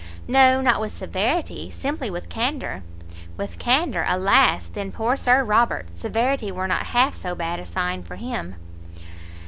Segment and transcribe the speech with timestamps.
[0.27, 2.81] "No, not with severity, simply with candour."
[3.37, 4.03] "With candour?
[4.07, 5.95] alas, then, poor Sir Robert!
[5.95, 8.55] Severity were not half so bad a sign for him!"